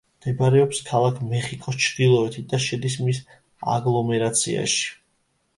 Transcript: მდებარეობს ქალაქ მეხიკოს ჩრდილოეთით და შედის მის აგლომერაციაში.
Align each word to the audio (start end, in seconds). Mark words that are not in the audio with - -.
მდებარეობს 0.19 0.79
ქალაქ 0.87 1.19
მეხიკოს 1.33 1.77
ჩრდილოეთით 1.83 2.49
და 2.55 2.61
შედის 2.69 2.97
მის 3.05 3.21
აგლომერაციაში. 3.75 4.85